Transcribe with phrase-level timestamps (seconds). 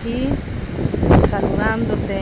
[0.00, 0.28] aquí
[1.28, 2.20] saludándote,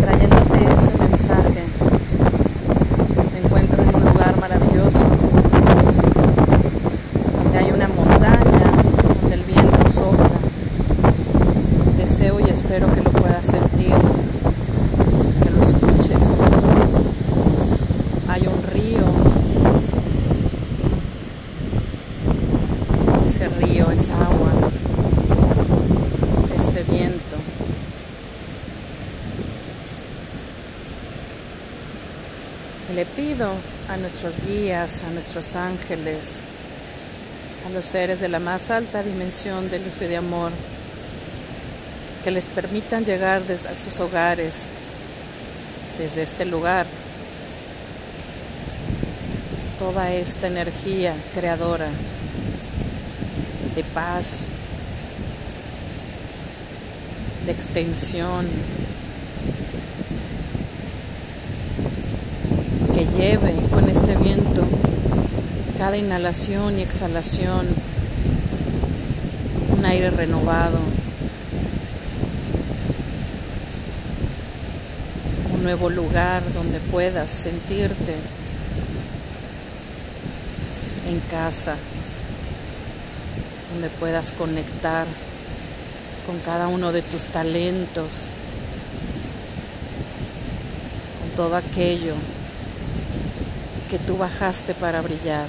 [0.00, 1.62] trayéndote este mensaje.
[3.32, 5.04] Me encuentro en un lugar maravilloso,
[7.36, 8.72] donde hay una montaña,
[9.20, 10.30] donde el viento sopla.
[11.98, 13.94] Deseo y espero que lo puedas sentir,
[15.42, 16.40] que lo escuches.
[18.28, 19.02] Hay un río.
[23.28, 24.52] Ese río es agua
[26.62, 27.36] este viento.
[33.42, 36.38] A nuestros guías, a nuestros ángeles,
[37.66, 40.52] a los seres de la más alta dimensión de luz y de amor,
[42.22, 44.68] que les permitan llegar a sus hogares,
[45.98, 46.86] desde este lugar,
[49.76, 51.88] toda esta energía creadora
[53.74, 54.42] de paz,
[57.44, 58.46] de extensión,
[62.94, 64.64] que lleve con este viento
[65.78, 67.66] cada inhalación y exhalación
[69.76, 70.78] un aire renovado,
[75.54, 78.14] un nuevo lugar donde puedas sentirte
[81.10, 81.74] en casa,
[83.72, 85.06] donde puedas conectar
[86.26, 88.26] con cada uno de tus talentos,
[91.20, 92.14] con todo aquello
[93.92, 95.46] que tú bajaste para brillar.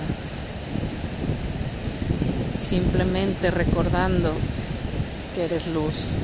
[2.60, 4.34] Simplemente recordando
[5.34, 6.16] que eres luz,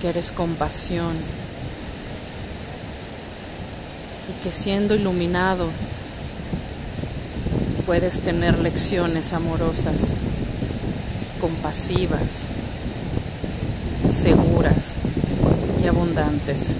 [0.00, 1.12] que eres compasión
[4.30, 5.68] y que siendo iluminado
[7.84, 10.14] puedes tener lecciones amorosas,
[11.40, 12.42] compasivas,
[14.08, 14.98] seguras
[15.82, 16.76] y abundantes.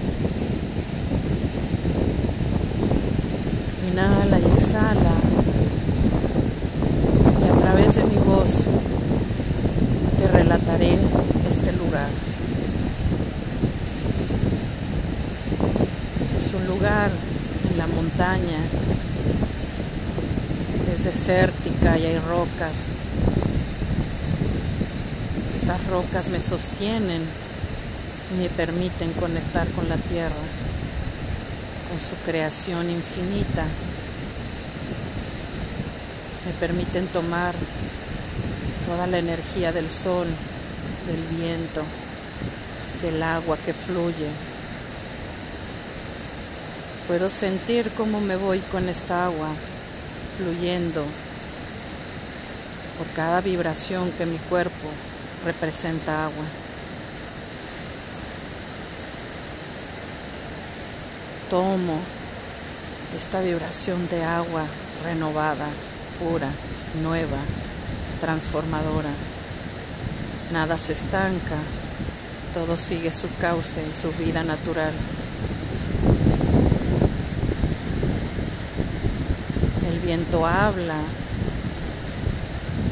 [3.96, 5.14] Inhala y exhala.
[7.40, 8.66] Y a través de mi voz
[10.18, 10.98] te relataré
[11.50, 12.08] este lugar.
[16.36, 17.10] Es un lugar
[17.70, 18.60] en la montaña.
[20.92, 22.90] Es desértica y hay rocas
[25.66, 27.20] estas rocas me sostienen
[28.30, 30.30] y me permiten conectar con la tierra,
[31.88, 33.64] con su creación infinita.
[36.46, 37.54] Me permiten tomar
[38.86, 40.28] toda la energía del sol,
[41.06, 41.82] del viento,
[43.02, 44.30] del agua que fluye.
[47.08, 49.48] Puedo sentir cómo me voy con esta agua
[50.36, 51.04] fluyendo
[52.98, 54.88] por cada vibración que mi cuerpo
[55.44, 56.44] representa agua.
[61.50, 61.98] Tomo
[63.14, 64.64] esta vibración de agua
[65.04, 65.68] renovada,
[66.18, 66.48] pura,
[67.02, 67.38] nueva,
[68.20, 69.10] transformadora.
[70.52, 71.56] Nada se estanca,
[72.54, 74.92] todo sigue su cauce y su vida natural.
[79.90, 80.98] El viento habla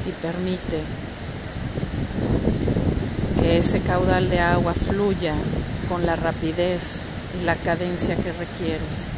[0.07, 0.81] y permite
[3.41, 5.35] que ese caudal de agua fluya
[5.89, 7.09] con la rapidez
[7.41, 9.09] y la cadencia que requieres.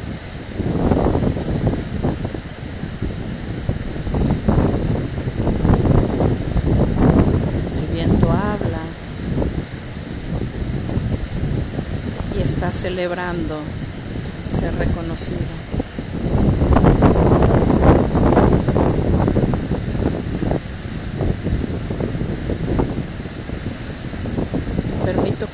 [7.79, 8.81] El viento habla
[12.36, 13.59] y está celebrando
[14.49, 15.67] ser reconocido.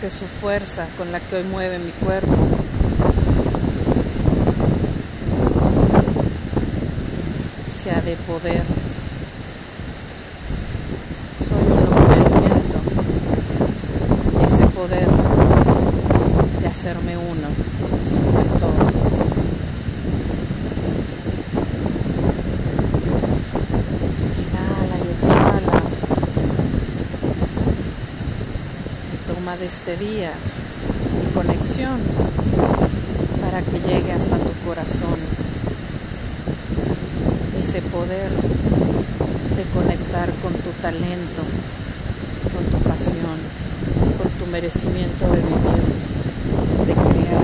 [0.03, 2.35] que su fuerza con la que hoy mueve mi cuerpo
[7.73, 8.63] sea de poder.
[11.39, 12.23] Soy uno con el
[14.45, 15.22] ese poder de
[16.83, 17.47] hacerme uno
[18.33, 18.73] con todo.
[24.43, 25.81] Inhala y exhala.
[29.27, 30.31] Toma de este día
[31.21, 32.01] mi conexión
[33.39, 35.15] para que llegue hasta tu corazón
[37.57, 38.29] ese poder
[39.55, 41.43] de conectar con tu talento,
[42.53, 43.37] con tu pasión,
[44.21, 46.03] con tu merecimiento de vivir,
[46.85, 47.43] de crear,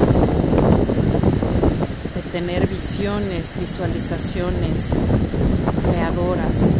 [2.16, 4.94] de tener visiones, visualizaciones
[5.84, 6.76] creadoras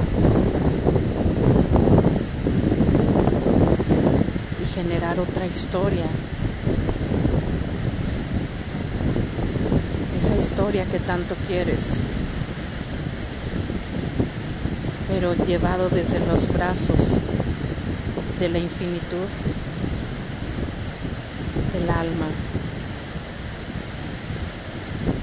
[5.10, 6.06] contar otra historia.
[10.18, 11.98] Esa historia que tanto quieres,
[15.08, 17.16] pero llevado desde los brazos
[18.40, 19.28] de la infinitud
[21.80, 22.28] del alma.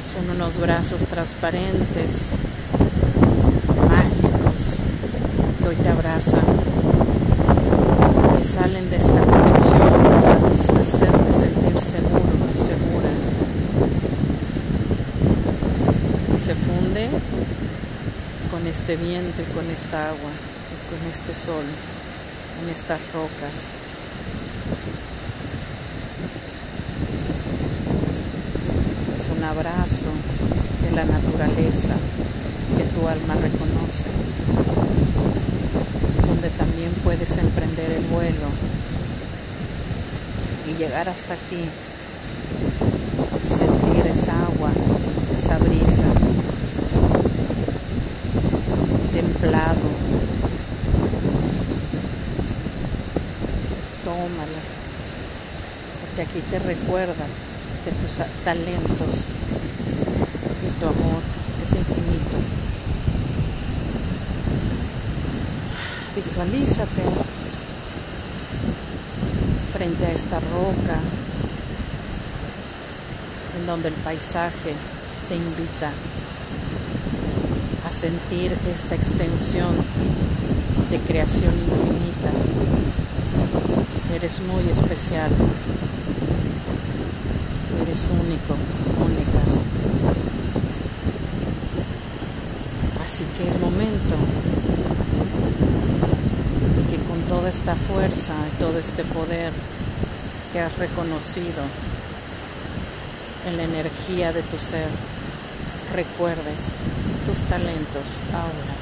[0.03, 2.37] Son unos brazos transparentes,
[3.89, 4.79] mágicos,
[5.59, 6.45] que hoy te abrazan,
[8.37, 9.79] que salen de esta conexión
[10.23, 12.23] para hacerte sentir seguro,
[12.57, 13.11] segura.
[16.35, 17.09] Y se funde
[18.51, 20.31] con este viento y con esta agua
[20.73, 21.65] y con este sol
[22.63, 23.87] en estas rocas.
[29.37, 30.09] un abrazo
[30.83, 31.95] de la naturaleza
[32.77, 34.05] que tu alma reconoce,
[36.27, 38.49] donde también puedes emprender el vuelo
[40.69, 41.65] y llegar hasta aquí,
[43.47, 44.71] sentir esa agua,
[45.35, 46.05] esa brisa,
[49.13, 49.89] templado.
[54.05, 54.63] Tómala,
[56.03, 57.25] porque aquí te recuerda
[57.87, 59.46] de tus talentos
[60.81, 61.23] tu amor
[61.63, 62.37] es infinito.
[66.15, 67.03] Visualízate
[69.73, 70.99] frente a esta roca
[73.59, 74.75] en donde el paisaje
[75.29, 75.91] te invita
[77.87, 79.75] a sentir esta extensión
[80.91, 82.31] de creación infinita.
[84.15, 85.31] Eres muy especial
[87.97, 88.55] es único,
[93.17, 94.15] Así que es momento
[96.77, 99.55] de que con toda esta fuerza y todo este poder
[100.53, 101.63] que has reconocido
[103.49, 104.87] en la energía de tu ser,
[105.95, 106.75] recuerdes
[107.25, 108.05] tus talentos
[108.35, 108.75] ahora.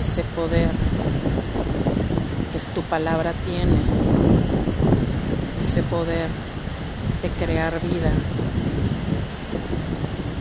[0.00, 0.70] ese poder
[2.74, 3.76] tu palabra tiene
[5.60, 6.28] ese poder
[7.22, 8.12] de crear vida,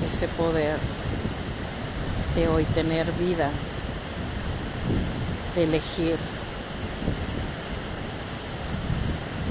[0.05, 0.77] ese poder
[2.35, 3.49] de hoy tener vida,
[5.55, 6.15] de elegir,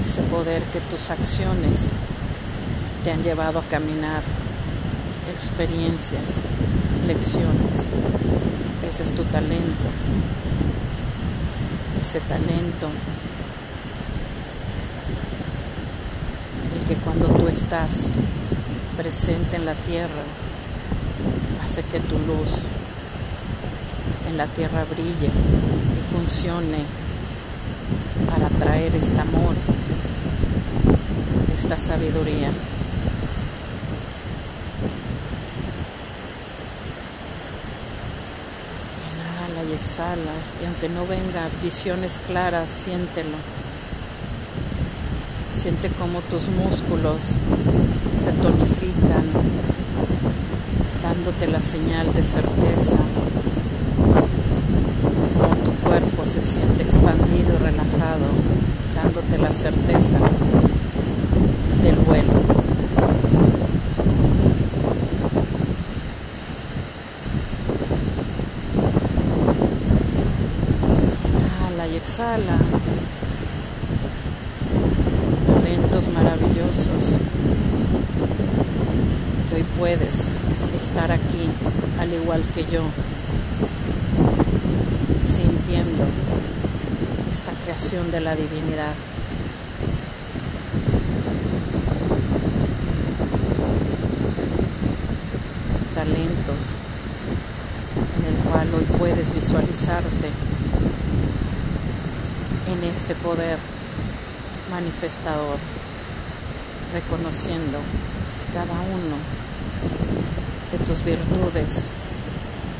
[0.03, 1.91] ese poder que tus acciones
[3.03, 4.21] te han llevado a caminar,
[5.33, 6.43] experiencias,
[7.07, 7.91] lecciones,
[8.87, 9.89] ese es tu talento.
[12.01, 12.89] Ese talento,
[16.73, 18.09] el que cuando tú estás
[18.97, 20.23] presente en la tierra,
[21.63, 22.63] hace que tu luz
[24.29, 26.83] en la tierra brille y funcione
[28.29, 29.55] para traer este amor,
[31.53, 32.49] esta sabiduría.
[39.69, 40.33] y exhala.
[40.61, 43.37] Y aunque no venga visiones claras, siéntelo.
[45.53, 47.35] Siente como tus músculos
[48.17, 49.23] se tonifican,
[51.03, 52.97] dándote la señal de certeza.
[55.39, 58.27] Como tu cuerpo se siente expandido y relajado,
[58.95, 60.17] dándote la certeza
[61.83, 62.61] del vuelo.
[72.03, 72.57] exhala.
[75.47, 77.17] Talentos maravillosos
[79.47, 80.31] que hoy puedes
[80.75, 81.49] estar aquí
[81.99, 82.83] al igual que yo,
[85.23, 86.05] sintiendo
[87.27, 88.93] esta creación de la divinidad.
[95.95, 96.63] Talentos
[98.19, 100.29] en el cual hoy puedes visualizarte
[102.71, 103.57] en este poder
[104.69, 105.57] manifestador,
[106.93, 107.79] reconociendo
[108.53, 109.50] cada uno
[110.71, 111.89] de tus virtudes,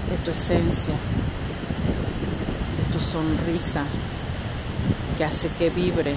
[0.09, 0.93] de tu esencia,
[2.77, 3.83] de tu sonrisa,
[5.17, 6.13] que hace que vibre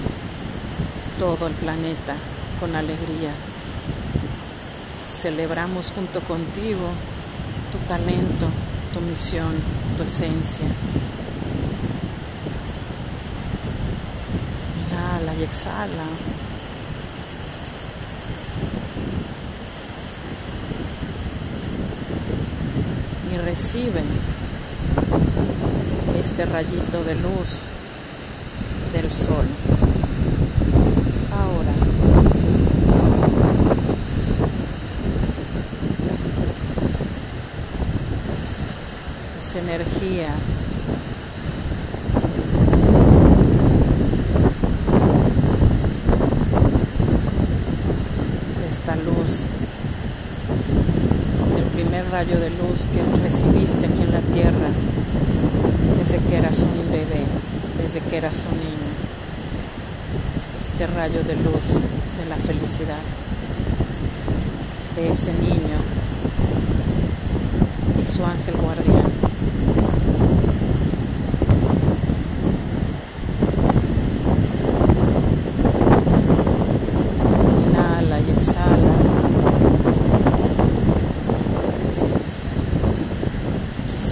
[1.19, 2.15] todo el planeta
[2.59, 3.31] con alegría.
[5.09, 6.87] Celebramos junto contigo
[7.71, 8.47] tu talento,
[8.93, 9.53] tu misión,
[9.97, 10.65] tu esencia.
[15.39, 16.44] y exhala.
[23.55, 24.01] Y recibe
[26.19, 27.69] este rayito de luz
[28.91, 29.45] del sol.
[31.31, 31.71] Ahora.
[39.39, 40.27] Esa energía
[48.67, 49.45] esta luz,
[51.57, 54.69] el primer rayo de luz que recibiste aquí en la tierra
[55.97, 57.25] desde que eras un bebé,
[57.81, 58.89] desde que eras un niño.
[60.57, 61.81] Este rayo de luz
[62.17, 63.03] de la felicidad
[64.95, 65.77] de ese niño
[68.01, 69.11] y su ángel guardián.
[77.67, 78.95] Inhala y exhala.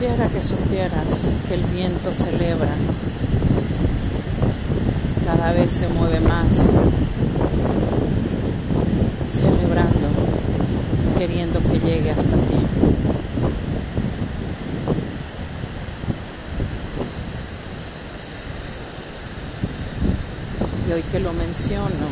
[0.03, 0.27] Quisiera
[1.47, 2.67] que el viento celebra,
[5.25, 6.71] cada vez se mueve más,
[9.25, 10.09] celebrando,
[11.17, 12.57] queriendo que llegue hasta ti.
[20.89, 22.07] Y hoy que lo menciono,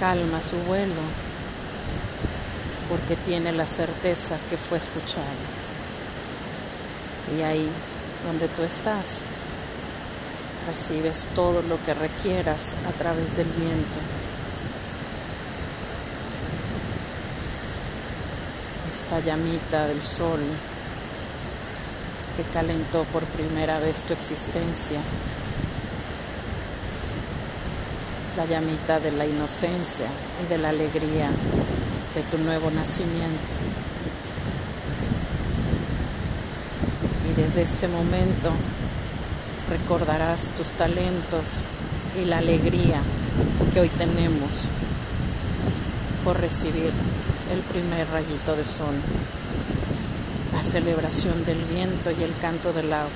[0.00, 1.02] calma su vuelo
[2.88, 5.61] porque tiene la certeza que fue escuchado.
[7.36, 7.68] Y ahí
[8.26, 9.22] donde tú estás,
[10.66, 14.00] recibes todo lo que requieras a través del viento.
[18.90, 20.40] Esta llamita del sol
[22.36, 24.98] que calentó por primera vez tu existencia.
[28.26, 30.06] Es la llamita de la inocencia
[30.44, 31.28] y de la alegría
[32.14, 33.52] de tu nuevo nacimiento.
[37.42, 38.50] Desde este momento
[39.68, 41.62] recordarás tus talentos
[42.22, 43.00] y la alegría
[43.74, 44.68] que hoy tenemos
[46.24, 46.92] por recibir
[47.52, 48.94] el primer rayito de sol,
[50.54, 53.10] la celebración del viento y el canto del agua.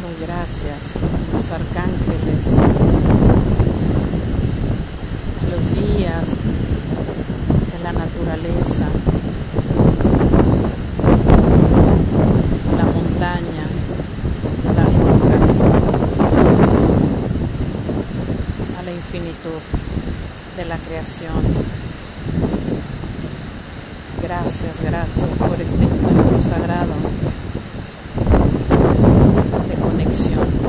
[0.00, 1.00] Muy gracias
[1.36, 2.62] los arcángeles,
[5.50, 6.28] los guías
[7.72, 8.86] de la naturaleza,
[12.78, 13.66] la montaña,
[14.76, 15.60] las rocas,
[18.78, 19.60] a la infinitud
[20.56, 21.34] de la creación.
[24.22, 26.94] Gracias, gracias por este encuentro sagrado
[29.68, 30.65] de conexión.